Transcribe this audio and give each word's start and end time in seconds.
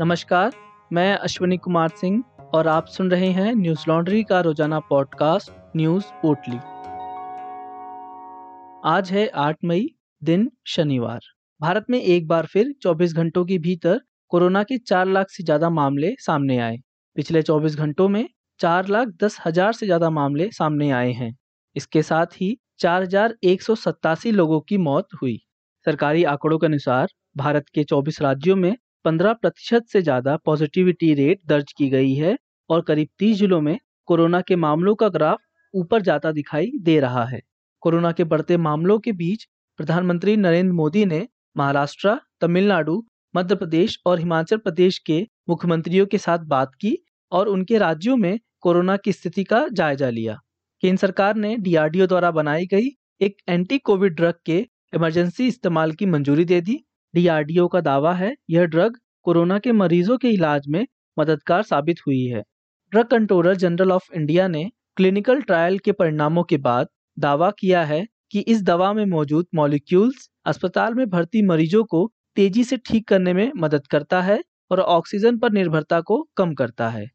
नमस्कार, 0.00 0.52
मैं 0.92 1.14
अश्विनी 1.14 1.56
कुमार 1.56 1.88
सिंह 1.88 2.22
और 2.54 2.68
आप 2.68 2.86
सुन 2.86 3.10
रहे 3.10 3.30
हैं 3.30 3.54
न्यूज़ 3.54 3.84
लॉन्ड्री 3.88 4.22
का 4.22 4.40
रोज़ाना 4.40 4.80
पॉडकास्ट, 4.80 5.50
न्यूज़ 5.76 6.04
पोटली 6.22 6.56
आज 8.90 9.10
है 9.12 9.26
8 9.36 9.56
मई, 9.64 9.88
दिन 10.22 10.50
शनिवार। 10.66 11.20
भारत 11.60 11.86
में 11.90 12.00
एक 12.02 12.28
बार 12.28 12.46
फिर 12.46 12.74
24 12.82 13.14
घंटों 13.14 13.44
के 13.44 13.58
भीतर 13.58 14.00
कोरोना 14.28 14.62
के 14.62 14.78
4 14.78 15.06
लाख 15.06 15.30
से 15.30 15.44
ज़्यादा 15.44 15.70
मामले 15.70 16.14
सामने 16.18 16.58
आए। 16.58 16.76
पिछले 17.16 17.42
24 17.42 17.76
घंटों 17.76 18.08
में 18.08 18.28
4 18.60 18.88
लाख 18.88 19.08
दस 19.22 19.40
हज़ार 19.46 19.72
से 19.72 19.86
ज़्यादा 19.86 20.10
मामले 20.10 20.50
सामने 20.52 20.90
आए 20.90 21.12
हैं। 21.12 21.36
इसके 21.76 22.02
साथ 22.02 22.40
ही 22.40 22.56
चार 22.78 23.02
हज़ार 23.02 23.36
एक 23.44 23.62
सौ 23.62 23.74
सत्तासी 23.74 24.32
लोगों 24.32 24.60
की 24.60 24.78
मौत 24.78 25.08
हुई। 25.22 25.38
सरकारी 25.86 26.24
आंकड़ों 26.24 26.58
के 26.58 26.66
अनुसार 26.66 27.08
भारत 27.36 27.68
के 27.74 27.84
24 27.84 28.22
राज्यों 28.22 28.56
में 28.56 28.76
15 29.06 29.32
प्रतिशत 29.32 29.84
से 29.88 30.00
ज़्यादा 30.02 30.36
पॉजिटिविटी 30.36 31.12
रेट 31.14 31.40
दर्ज 31.46 31.72
की 31.72 31.88
गई 31.88 32.14
है 32.14 32.36
और 32.70 32.80
करीब 32.82 33.08
30 33.18 33.36
जिलों 33.38 33.60
में 33.60 33.78
कोरोना 34.08 34.40
के 34.40 34.56
मामलों 34.56 34.94
का 34.94 35.08
ग्राफ 35.08 35.40
ऊपर 35.74 36.02
जाता 36.02 36.32
दिखाई 36.32 36.70
दे 36.80 36.98
रहा 37.00 37.24
है। 37.24 37.40
कोरोना 37.82 38.10
के 38.12 38.24
बढ़ते 38.24 38.56
मामलों 38.56 38.98
के 38.98 39.12
बीच 39.12 39.46
प्रधानमंत्री 39.78 40.36
नरेंद्र 40.36 40.72
मोदी 40.72 41.04
ने 41.04 41.26
महाराष्ट्र, 41.56 42.16
तमिलनाडु, 42.40 43.02
मध्य 43.34 43.54
प्रदेश 43.54 43.98
और 44.06 44.18
हिमाचल 44.18 44.56
प्रदेश 44.56 44.98
के 44.98 45.20
मुख्यमंत्रियों 45.48 46.06
के 46.06 46.18
साथ 46.18 46.38
बात 46.46 46.74
की 46.80 46.96
और 47.32 47.48
उनके 47.48 47.78
राज्यों 47.78 48.16
में 48.16 48.38
कोरोना 48.60 48.96
की 48.96 49.12
स्थिति 49.12 49.44
का 49.44 49.66
जायजा 49.72 50.10
लिया। 50.10 50.38
केंद्र 50.82 51.00
सरकार 51.00 51.36
ने 51.36 51.56
डीआरडीओ 51.58 52.06
द्वारा 52.06 52.30
बनाई 52.32 52.66
गई 52.66 52.88
एक 53.20 53.36
एंटी 53.48 53.78
कोविड 53.80 54.14
ड्रग 54.14 54.34
के 54.46 54.58
इमरजेंसी 54.94 55.46
इस्तेमाल 55.48 55.92
की 55.92 56.06
मंजूरी 56.06 56.44
दे 56.44 56.60
दी। 56.60 56.78
डीआरडीओ 57.16 57.68
का 57.68 57.80
दावा 57.80 58.12
है, 58.14 58.34
यह 58.50 58.64
ड्रग 58.64 58.96
कोरोना 59.22 59.58
के 59.58 59.72
मरीजों 59.72 60.18
के 60.18 60.28
इलाज 60.28 60.66
में 60.68 60.86
मददगार 61.18 61.62
साबित 61.62 62.00
हुई 62.06 62.24
है। 62.24 62.42
Drug 62.92 63.06
controller 63.06 63.54
general 63.56 63.92
of 63.92 64.12
India 64.14 64.48
ने 64.48 64.70
क्लिनिकल 64.96 65.40
ट्रायल 65.42 65.78
के 65.78 65.92
परिणामों 65.92 66.44
के 66.44 66.56
बाद 66.56 66.88
दावा 67.18 67.50
किया 67.50 67.84
है 67.84 68.06
कि 68.30 68.40
इस 68.40 68.62
दवा 68.62 68.92
में 68.92 69.04
मौजूद 69.04 69.46
मॉलिक्यूल्स 69.54 70.28
अस्पताल 70.46 70.94
में 70.94 71.08
भर्ती 71.10 71.42
मरीजों 71.42 71.84
को 71.84 72.12
तेज़ी 72.36 72.64
से 72.64 72.76
ठीक 72.76 73.08
करने 73.08 73.32
में 73.32 73.52
मदद 73.56 73.86
करता 73.86 74.22
है 74.22 74.42
और 74.70 74.80
ऑक्सीजन 74.80 75.38
पर 75.38 75.52
निर्भरता 75.52 76.00
को 76.00 76.22
कम 76.36 76.54
करता 76.54 76.88
है। 76.88 77.06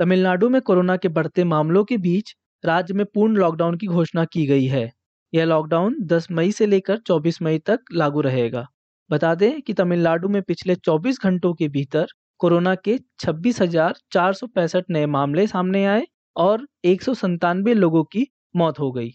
तमिलनाडु 0.00 0.48
में 0.48 0.60
कोरोना 0.62 0.96
के 0.96 1.08
बढ़ते 1.08 1.44
मामलों 1.44 1.84
के 1.84 1.96
बीच 1.96 2.34
राज्य 2.64 2.94
में 2.94 3.06
पूर्ण 3.06 3.36
लॉकडाउन 3.36 3.76
की 3.76 3.86
घोषणा 3.86 4.24
की 4.24 4.46
गई 4.46 4.66
है। 4.66 4.97
यह 5.34 5.44
लॉकडाउन 5.44 5.96
10 6.00 6.30
मई 6.30 6.52
से 6.52 6.66
लेकर 6.66 6.96
24 6.96 7.42
मई 7.42 7.58
तक 7.58 7.80
लागू 7.92 8.20
रहेगा। 8.20 8.66
बता 9.10 9.34
दें 9.34 9.62
कि 9.62 9.72
तमिलनाडु 9.72 10.28
में 10.28 10.42
पिछले 10.42 10.74
24 10.74 11.18
घंटों 11.22 11.54
के 11.54 11.68
भीतर 11.68 12.06
कोरोना 12.38 12.74
के 12.74 12.98
छब्बीस 13.20 13.62
नए 14.90 15.06
मामले 15.06 15.46
सामने 15.46 15.84
आए 15.84 16.06
और 16.36 16.66
एक 16.84 17.02
लोगों 17.74 18.04
की 18.04 18.26
मौत 18.56 18.78
हो 18.78 18.92
गई। 18.92 19.08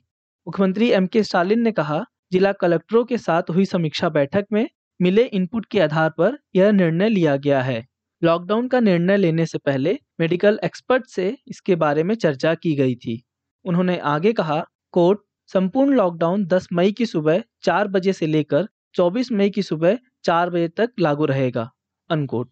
मुख्यमंत्री 0.47 0.89
एम 0.89 1.07
के 1.07 1.23
स्टालिन 1.23 1.59
ने 1.59 1.71
कहा, 1.71 2.05
जिला 2.31 2.51
कलेक्टरों 2.51 3.03
के 3.05 3.17
साथ 3.17 3.43
हुई 3.49 3.65
समीक्षा 3.65 4.09
बैठक 4.09 4.45
में 4.51 4.69
मिले 5.01 5.23
इनपुट 5.23 5.65
के 5.65 5.79
आधार 5.79 6.09
पर 6.09 6.37
यह 6.55 6.71
निर्णय 6.71 7.09
लिया 7.09 7.35
गया 7.35 7.61
है। 7.61 7.85
लॉकडाउन 8.23 8.67
का 8.67 8.79
निर्णय 8.79 9.17
लेने 9.17 9.45
से 9.45 9.57
पहले 9.57 9.99
मेडिकल 10.19 10.59
एक्सपर्ट 10.63 11.05
से 11.05 11.37
इसके 11.47 11.75
बारे 11.75 12.03
में 12.03 12.15
चर्चा 12.15 12.55
की 12.55 12.75
गई 12.75 12.95
थी। 12.95 13.23
उन्होंने 13.65 13.97
आगे 13.97 14.33
कहा, 14.33 14.65
कोर्ट 14.91 15.19
संपूर्ण 15.49 15.95
लॉकडाउन 15.95 16.45
10 16.45 16.67
मई 16.73 16.91
की 16.91 17.05
सुबह 17.05 17.41
चार 17.63 17.87
बजे 17.87 18.13
से 18.13 18.27
लेकर 18.27 18.67
24 18.95 19.31
मई 19.31 19.49
की 19.49 19.61
सुबह 19.61 19.97
चार 20.23 20.49
बजे 20.49 20.67
तक 20.67 20.91
लागू 20.99 21.25
रहेगा 21.25 21.69
अनकोट 22.09 22.49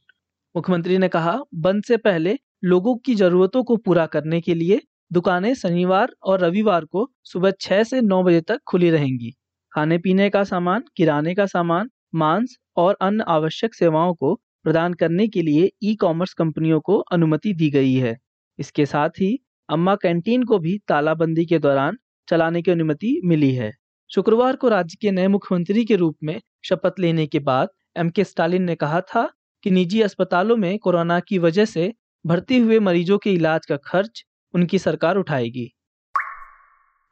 मुख्यमंत्री 0.55 0.97
ने 0.97 1.07
कहा, 1.07 1.37
बंद 1.55 1.83
से 1.83 1.97
पहले 1.97 2.37
लोगों 2.63 2.95
की 2.95 3.15
जरूरतों 3.15 3.63
को 3.63 3.75
पूरा 3.77 4.05
करने 4.05 4.41
के 4.41 4.53
लिए 4.53 4.79
दुकानें 5.11 5.53
शनिवार 5.53 6.13
और 6.23 6.39
रविवार 6.39 6.85
को 6.85 7.09
सुबह 7.23 7.51
छह 7.61 7.83
से 7.83 8.01
नौ 8.01 8.21
बजे 8.23 8.41
तक 8.41 8.59
खुली 8.67 8.89
रहेंगी। 8.89 9.31
खाने 9.73 9.97
पीने 9.97 10.29
का 10.29 10.43
सामान, 10.43 10.83
किराने 10.95 11.35
का 11.35 11.45
सामान, 11.45 11.89
मांस 12.15 12.57
और 12.77 12.97
अन्य 13.01 13.23
आवश्यक 13.27 13.75
सेवाओं 13.75 14.13
को 14.13 14.33
प्रदान 14.63 14.93
करने 14.93 15.27
के 15.27 15.41
लिए 15.41 15.71
ई 15.83 15.95
कॉमर्स 15.95 16.33
कंपनियों 16.33 16.79
को 16.81 16.97
अनुमति 17.11 17.53
दी 17.53 17.69
गई 17.69 17.93
है। 17.95 18.17
इसके 18.59 18.85
साथ 18.85 19.09
ही 19.09 19.37
अम्मा 19.69 19.95
कैंटीन 19.95 20.43
को 20.43 20.59
भी 20.59 20.77
तालाबंदी 20.87 21.45
के 21.45 21.59
दौरान 21.59 21.97
चलाने 22.29 22.61
की 22.61 22.71
अनुमति 22.71 23.21
मिली 23.25 23.53
है। 23.55 23.71
शुक्रवार 24.09 24.55
को 24.55 24.69
राज्य 24.69 24.97
के 25.01 25.11
नए 25.11 25.27
मुख्यमंत्री 25.27 25.85
के 25.85 25.95
रूप 25.95 26.17
में 26.23 26.41
शपथ 26.65 26.99
लेने 26.99 27.27
के 27.27 27.39
बाद 27.39 27.69
एम 27.97 28.09
के 28.09 28.23
स्टालिन 28.23 28.63
ने 28.63 28.75
कहा 28.75 29.01
था 29.01 29.29
कि 29.63 29.71
निजी 29.71 30.01
अस्पतालों 30.01 30.57
में 30.57 30.79
कोरोना 30.79 31.19
की 31.19 31.37
वजह 31.37 31.65
से 31.65 31.93
भर्ती 32.25 32.57
हुए 32.57 32.79
मरीजों 32.79 33.17
के 33.17 33.33
इलाज 33.33 33.65
का 33.65 33.77
खर्च 33.77 34.25
उनकी 34.53 34.79
सरकार 34.79 35.15
उठाएगी। 35.15 35.73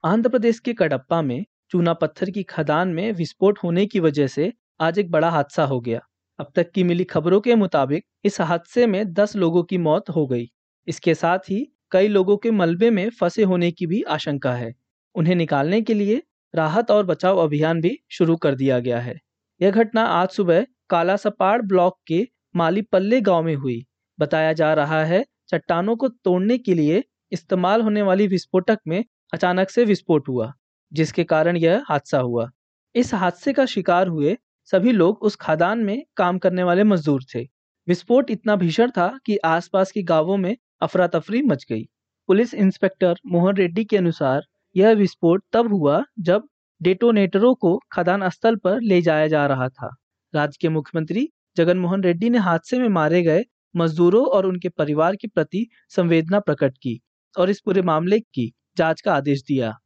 आंध्र 0.06 0.30
प्रदेश 0.30 0.60
के 0.60 0.74
कडप्पा 0.74 1.22
में 1.22 1.46
चूना 1.72 1.94
पत्थर 1.94 2.30
की 2.30 2.44
खदान 2.44 2.90
में 2.90 3.12
विस्फोट 3.12 3.60
होने 3.64 3.86
की 3.86 4.00
वजह 4.00 4.28
से 4.28 4.54
आज 4.82 5.00
एक 5.00 5.12
बड़ा 5.12 5.30
हादसा 5.30 5.66
हो 5.66 5.80
गया। 5.80 6.00
अब 6.40 6.52
तक 6.56 6.72
की 6.72 6.84
मिली 6.84 7.04
खबरों 7.04 7.42
के 7.42 7.56
मुताबिक 7.56 8.06
इस 8.26 8.42
हादसे 8.42 8.88
में 8.88 9.14
10 9.14 9.36
लोगों 9.36 9.64
की 9.64 9.78
मौत 9.78 10.10
हो 10.10 10.28
गई। 10.28 10.48
इसके 10.88 11.14
साथ 11.14 11.40
ही 11.40 11.74
कई 11.92 12.08
लोगों 12.08 12.38
के 12.38 12.52
मलबे 12.52 12.90
में 12.90 13.10
फंसे 13.10 13.44
होने 13.44 13.72
की 13.72 13.88
भी 13.88 14.02
आशंका 14.02 14.54
है। 14.54 14.76
उन्हें 15.16 15.36
निकालने 15.36 15.82
के 15.82 15.94
लिए 15.94 16.22
राहत 16.54 16.92
और 16.92 17.06
बचाव 17.06 17.38
अभियान 17.38 17.82
भी 17.82 17.98
शुरू 18.10 18.36
कर 18.36 18.56
दिया 18.56 18.80
गया 18.80 19.00
है। 19.00 19.20
यह 19.62 19.72
घटना 19.72 20.04
आज 20.04 20.30
सुबह 20.30 20.66
कालासपाड़ 20.90 21.62
ब्लॉक 21.62 21.98
के 22.08 22.28
मालीपल्ले 22.56 23.22
गाँव 23.22 23.44
में 23.44 23.56
हुई। 23.56 23.86
बताया 24.20 24.54
जा 24.54 24.74
रहा 24.74 25.04
है, 25.06 25.26
चट्टानों 25.50 25.96
को 25.96 26.08
तोड़ने 26.08 26.58
के 26.58 26.74
लिए 26.74 27.04
इस्तेमाल 27.32 27.82
होने 27.82 28.02
वाली 28.02 28.28
विस्फोटक 28.28 28.80
में 28.88 29.04
अचानक 29.34 29.70
से 29.70 29.86
विस्फोट 29.86 30.28
हुआ, 30.30 30.54
जिसके 30.92 31.24
कारण 31.24 31.58
यह 31.58 31.84
हादसा 31.90 32.20
हुआ। 32.20 32.50
इस 32.96 33.14
हादसे 33.14 33.54
का 33.54 33.66
शिकार 33.66 34.08
हुए 34.08 34.38
सभी 34.66 34.92
लोग 34.92 35.24
उस 35.24 35.36
खदान 35.36 35.80
में 35.80 36.04
काम 36.18 36.38
करने 36.38 36.64
वाले 36.64 36.84
मजदूर 36.84 37.24
थे। 37.36 37.48
विस्फोट 37.88 38.32
इतना 38.32 38.56
भीषण 38.56 38.92
था 38.92 39.20
कि 39.26 39.38
आसपास 39.38 39.92
के 39.92 40.04
गाँवों 40.04 40.38
में 40.38 40.56
अफरा 40.82 41.08
तफरी 41.08 41.42
मच 41.42 41.66
गई। 41.70 41.84
पुलिस 42.28 42.54
इंस्पेक्टर 42.54 43.16
मोहन 43.26 43.56
रेड्डी 43.56 43.86
के 43.86 43.98
अनुसार 43.98 44.42
यह 44.76 44.92
विस्फोट 44.92 45.44
तब 45.54 45.74
हुआ 45.74 46.04
जब 46.20 46.48
डेटोनेटरों 46.82 47.56
को 47.56 47.80
खदान 47.92 48.30
स्थल 48.30 48.56
पर 48.56 48.82
ले 48.82 49.02
जाया 49.02 49.28
जा 49.28 49.46
रहा 49.46 49.70
था। 49.70 49.96
राज्य 50.36 50.58
के 50.62 50.70
मुख्यमंत्री 50.70 51.30
जगन 51.58 51.78
मोहन 51.78 52.04
रेड्डी 52.04 52.30
ने 52.30 52.38
हादसे 52.38 52.80
में 52.80 52.90
मारे 52.90 53.22
गए 53.22 53.44
मजदूरों 53.76 54.26
और 54.26 54.46
उनके 54.46 54.70
परिवार 54.70 55.16
के 55.16 55.28
प्रति 55.28 55.68
संवेदना 55.90 56.40
प्रकट 56.40 56.78
की 56.78 57.00
और 57.38 57.50
इस 57.50 57.62
पूरे 57.62 57.82
मामले 57.82 58.20
की 58.20 58.54
जाँच 58.78 59.02
का 59.02 59.14
आदेश 59.14 59.44
दिया। 59.48 59.78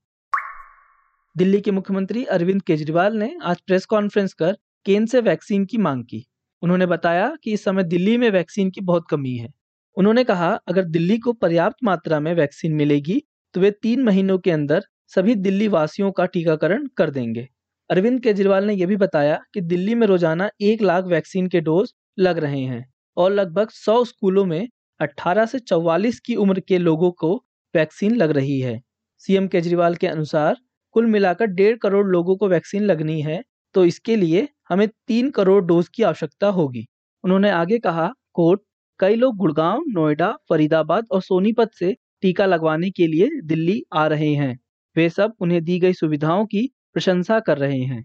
दिल्ली 1.38 1.62
के 1.62 1.72
मुख्यमंत्री 1.72 2.26
अरविंद 2.26 2.62
केजरीवाल 2.62 3.18
ने 3.18 3.38
आज 3.44 3.62
प्रेस 3.62 3.86
कॉन्फ्रेंस 3.86 4.34
कर 4.34 4.58
केंद्र 4.86 5.12
से 5.12 5.22
वैक्सीन 5.22 5.66
की 5.66 5.78
मांग 5.78 6.04
की। 6.04 6.26
उन्होंने 6.62 6.86
बताया 6.86 7.36
कि 7.44 7.54
इस 7.54 7.64
समय 7.64 7.84
दिल्ली 7.84 8.18
में 8.18 8.30
वैक्सीन 8.30 8.72
की 8.72 8.82
बहुत 8.82 9.06
कमी 9.10 9.36
है। 9.36 9.50
उन्होंने 9.98 10.24
कहा, 10.24 10.54
अगर 10.68 10.86
दिल्ली 10.86 11.18
को 11.18 11.34
पर्याप्त 11.34 11.78
मात्रा 11.84 12.20
में 12.20 12.34
वैक्सीन 12.34 12.74
मिलेगी 12.74 13.22
तो 13.56 13.62
वे 13.62 13.72
तीन 13.74 14.04
महीनों 14.04 14.38
के 14.38 14.52
अंदर 14.52 14.84
सभी 15.16 15.36
दिल्ली 15.38 15.68
वासियों 15.68 16.12
का 16.12 16.26
टीकाकरण 16.26 16.88
कर 16.98 17.10
देंगे। 17.10 17.48
अरविंद 17.90 18.20
केजरीवाल 18.22 18.66
ने 18.66 18.74
यह 18.74 18.88
भी 18.88 18.96
बताया 18.98 19.40
कि 19.54 19.62
दिल्ली 19.64 19.96
में 19.96 20.06
रोज़ाना 20.08 20.50
एक 20.62 20.82
लाख 20.82 21.06
वैक्सीन 21.06 21.48
के 21.48 21.62
डोज 21.62 21.94
लग 22.20 22.38
रहे 22.38 22.62
हैं 22.62 22.86
और 23.18 23.32
लगभग 23.32 23.70
सौ 23.72 24.04
स्कूलों 24.04 24.46
में 24.46 24.68
18 25.00 25.46
से 25.46 25.60
44 25.62 26.20
की 26.20 26.36
उम्र 26.36 26.60
के 26.60 26.78
लोगों 26.78 27.12
को 27.12 27.36
वैक्सीन 27.74 28.16
लग 28.16 28.32
रही 28.32 28.60
है। 28.60 28.80
सीएम 29.24 29.48
केजरीवाल 29.48 29.96
के 29.96 30.08
अनुसार, 30.08 30.56
कुल 30.96 31.06
मिलाकर 31.08 31.46
डेढ़ 31.48 31.78
करोड़ 31.78 32.06
लोगों 32.08 32.36
को 32.38 32.48
वैक्सीन 32.50 32.84
लगनी 32.84 33.22
है 33.22 33.42
तो 33.76 33.86
इसके 33.86 34.16
लिए 34.16 34.48
हमें 34.70 34.88
तीन 35.08 35.30
करोड़ 35.32 35.64
डोज 35.66 35.88
की 35.88 36.04
आवश्यकता 36.04 36.48
होगी। 36.50 36.86
उन्होंने 37.24 37.50
आगे 37.52 37.80
कहा, 37.80 38.12
कोर्ट, 38.34 38.62
कई 39.00 39.16
लोग 39.16 39.38
गुड़गांव, 39.38 39.84
नोएडा, 39.88 40.32
फरीदाबाद 40.50 41.06
और 41.12 41.22
सोनीपत 41.22 41.72
से 41.74 41.96
टीका 42.24 42.46
लगवाने 42.46 42.90
के 42.92 43.08
लिए 43.08 43.30
दिल्ली 43.46 43.82
आ 43.94 44.06
रहे 44.08 44.34
हैं। 44.36 44.58
वे 44.96 45.10
सब 45.12 45.34
उन्हें 45.42 45.64
दी 45.64 45.80
गई 45.80 45.94
सुविधाओं 45.94 46.46
की 46.46 46.70
प्रशंसा 46.94 47.40
कर 47.42 47.58
रहे 47.58 47.80
हैं। 47.82 48.04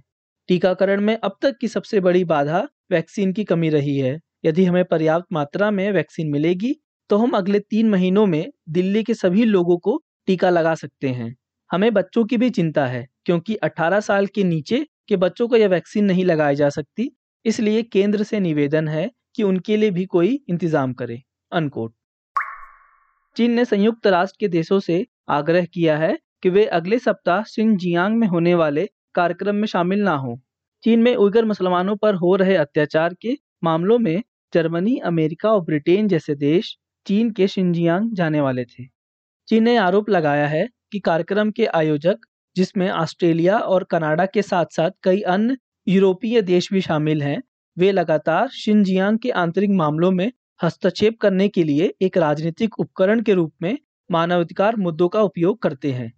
टीकाकरण 0.49 1.01
में 1.01 1.17
अब 1.17 1.37
तक 1.43 1.57
की 1.61 1.69
सबसे 1.69 2.01
बड़ी 2.01 2.25
बाधा 2.27 2.67
वैक्सीन 2.93 3.33
की 3.33 3.45
कमी 3.45 3.69
रही 3.71 3.97
है। 3.99 4.19
यदि 4.45 4.65
हमें 4.65 4.85
पर्याप्त 4.87 5.27
मात्रा 5.33 5.71
में 5.71 5.91
वैक्सीन 5.93 6.31
मिलेगी 6.31 6.75
तो 7.11 7.17
हम 7.17 7.31
अगले 7.33 7.59
तीन 7.61 7.89
महीनों 7.91 8.27
में 8.27 8.47
दिल्ली 8.71 9.03
के 9.03 9.15
सभी 9.15 9.45
लोगों 9.45 9.77
को 9.79 10.01
टीका 10.29 10.51
लगा 10.51 10.75
सकते 10.75 11.09
हैं। 11.11 11.35
हमें 11.71 11.93
बच्चों 11.95 12.25
की 12.25 12.37
भी 12.37 12.51
चिंता 12.51 12.87
है, 12.87 13.07
क्योंकि 13.25 13.55
18 13.57 14.01
साल 14.01 14.27
के 14.27 14.45
नीचे 14.45 14.85
के 15.09 15.17
बच्चों 15.19 15.49
को 15.49 15.57
यह 15.57 15.69
वैक्सीन 15.69 16.05
नहीं 16.05 16.25
लगाई 16.25 16.55
जा 16.55 16.69
सकती, 16.71 17.11
इसलिए 17.45 17.83
केंद्र 17.85 18.23
से 18.23 18.41
निवेदन 18.41 18.89
है 18.89 19.11
कि 19.37 19.43
उनके 19.43 19.77
लिए 19.77 19.91
भी 19.91 20.05
कोई 20.07 20.39
इंतज़ाम 20.51 20.93
करे। 20.93 21.23
अनकोट। 21.53 21.93
चीन 23.39 23.53
ने 23.53 23.65
संयुक्त 23.65 24.07
राष्ट्र 24.07 24.37
के 24.41 24.49
देशों 24.49 24.81
से 24.81 25.07
आग्रह 25.29 25.65
किया 25.65 25.97
है 25.99 26.19
कि 26.43 26.49
वे 26.49 26.65
अगले 26.67 26.99
सप्ताह 26.99 27.43
सिंजियांग 27.43 28.17
में 28.17 28.27
होने 28.29 28.55
वाले 28.55 28.89
कार्यक्रम 29.15 29.55
में 29.55 29.67
शामिल 29.67 29.99
ना 29.99 30.15
हो। 30.15 30.41
चीन 30.85 31.03
में 31.03 31.15
उइगर 31.17 31.45
मुसलमानों 31.45 31.97
पर 31.97 32.15
हो 32.15 32.37
रहे 32.37 32.57
अत्याचार 32.57 33.15
के 33.15 33.37
मामलों 33.65 33.99
में 33.99 34.23
जर्मनी, 34.53 34.97
अमेरिका 34.99 35.51
और 35.51 35.61
ब्रिटेन 35.61 36.09
जैसे 36.09 36.35
देश 36.35 36.77
चीन 37.07 37.31
के 37.31 37.49
शिंजियांग 37.49 38.11
जाने 38.13 38.41
वाले 38.41 38.65
थे। 38.65 38.85
चीन 39.49 39.65
ने 39.65 39.77
आरोप 39.77 40.11
लगाया 40.11 40.47
है 40.47 40.69
कि 40.93 40.99
कार्यक्रम 41.01 41.51
के 41.51 41.67
आयोजक, 41.67 42.17
जिसमें 42.57 42.91
ऑस्ट्रेलिया 42.91 43.59
और 43.59 43.85
कनाडा 43.85 44.27
के 44.27 44.43
साथ 44.43 44.67
साथ 44.71 44.91
कई 45.03 45.21
अन्य 45.21 45.57
यूरोपीय 45.87 46.43
देश 46.43 46.73
भी 46.73 46.81
शामिल 46.81 47.23
हैं, 47.23 47.43
वे 47.79 47.93
लगातार 47.93 48.49
शिनजियांग 48.49 49.19
के 49.19 49.31
आंतरिक 49.31 49.71
मामलों 49.71 50.11
में 50.11 50.33
हस्तक्षेप 50.63 51.19
करने 51.21 51.49
के 51.49 51.63
लिए 51.65 51.93
एक 52.03 52.17
राजनीतिक 52.19 52.79
उपकरण 52.81 53.21
के 53.23 53.35
रूप 53.35 53.53
में 53.63 53.79
मानवाधिकार 54.11 54.77
मुद्दों 54.77 55.09
का 55.09 55.23
उपयोग 55.23 55.61
करते 55.63 55.93
हैं। 55.93 56.13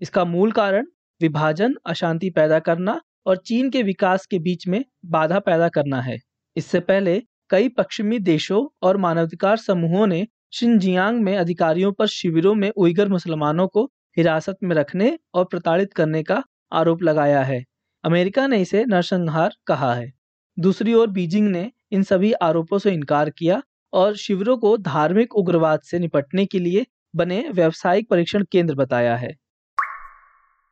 इसका 0.00 0.24
मूल 0.24 0.52
कारण 0.52 0.86
विभाजन, 1.20 1.74
अशांति 1.86 2.30
पैदा 2.30 2.58
करना 2.58 3.00
और 3.26 3.36
चीन 3.36 3.70
के 3.70 3.82
विकास 3.82 4.26
के 4.26 4.38
बीच 4.38 4.66
में 4.68 4.84
बाधा 5.06 5.38
पैदा 5.38 5.68
करना 5.68 6.00
है। 6.00 6.18
इससे 6.56 6.80
पहले 6.80 7.22
कई 7.50 7.68
पश्चिमी 7.68 8.18
देशों 8.18 8.66
और 8.82 8.96
मानवाधिकार 8.96 9.56
समूहों 9.56 10.06
ने 10.06 10.26
शिनजियांग 10.52 11.20
में 11.20 11.36
अधिकारियों 11.36 11.92
पर 11.92 12.06
शिविरों 12.06 12.54
में 12.54 12.70
उइगर 12.70 13.08
मुसलमानों 13.08 13.66
को 13.68 13.84
हिरासत 14.16 14.56
में 14.62 14.74
रखने 14.76 15.18
और 15.34 15.44
प्रताड़ित 15.44 15.92
करने 15.92 16.22
का 16.22 16.42
आरोप 16.72 17.02
लगाया 17.02 17.42
है। 17.42 17.62
अमेरिका 18.04 18.46
ने 18.46 18.60
इसे 18.60 18.84
नरसंहार 18.84 19.54
कहा 19.66 19.94
है। 19.94 20.12
दूसरी 20.56 20.94
ओर 20.94 21.10
बीजिंग 21.10 21.48
ने 21.48 21.70
इन 21.92 22.02
सभी 22.02 22.32
आरोपों 22.32 22.78
से 22.78 22.92
इनकार 22.92 23.30
किया 23.30 23.62
और 23.92 24.16
शिविरों 24.16 24.56
को 24.56 24.76
धार्मिक 24.76 25.34
उग्रवाद 25.34 25.80
से 25.80 25.98
निपटने 25.98 26.46
के 26.46 26.58
लिए 26.58 26.86
बने 27.16 27.48
व्यावसायिक 27.50 28.08
परीक्षण 28.10 28.44
केंद्र 28.52 28.74
बताया 28.74 29.16
है। 29.16 29.34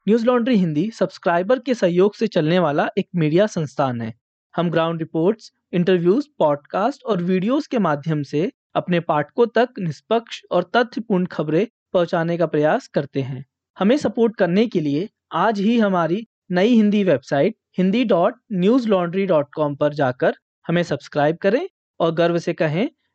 न्यूज़ 0.06 0.26
लॉन्ड्री 0.26 0.56
हिंदी 0.56 0.90
सब्सक्राइबर 0.90 1.58
के 1.58 1.74
सहयोग 1.74 2.14
से 2.14 2.26
चलने 2.26 2.58
वाला 2.58 2.88
एक 2.98 3.08
मीडिया 3.16 3.46
संस्थान 3.46 4.00
है। 4.00 4.12
हम 4.54 4.70
ग्राउंड 4.70 4.98
रिपोर्ट्स, 4.98 5.52
इंटरव्यूज़ 5.72 6.26
पॉडकास्ट 6.38 7.04
और 7.04 7.22
वीडियोस 7.22 7.66
के 7.66 7.78
माध्यम 7.78 8.22
से 8.22 8.50
अपने 8.74 9.00
पाठकों 9.00 9.46
तक 9.46 9.68
निष्पक्ष 9.78 10.42
और 10.50 10.70
तथ्यपूर्ण 10.76 11.26
खबरें 11.26 11.66
पहुँचाने 11.92 12.36
का 12.38 12.46
प्रयास 12.46 12.88
करते 12.88 13.22
हैं। 13.22 13.44
हमें 13.78 13.96
सपोर्ट 13.96 14.36
करने 14.36 14.66
के 14.66 14.80
लिए 14.80 15.08
आज 15.32 15.60
ही 15.60 15.78
हमारी 15.78 16.26
नई 16.50 16.68
Hindi 16.68 17.04
website 17.04 17.56
Hindi 17.78 18.04
dot 18.04 18.34
news 18.52 18.88
laundry 18.88 19.26
dot 19.26 19.54
com 19.54 19.74
पर 19.74 19.94
जाकर 19.94 20.34
हमें 20.66 20.82
सब्सक्राइब 20.82 21.36
करें 21.36 21.66
और 22.00 22.12
गर्व 22.14 22.38
से 22.38 22.52
कहें 22.52 22.88